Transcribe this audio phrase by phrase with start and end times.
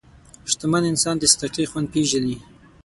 [0.51, 2.35] شتمن انسان د صدقې خوند پېژني.